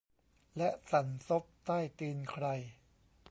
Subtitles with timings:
[0.57, 2.45] และสั่นซบใต้ตีนใคร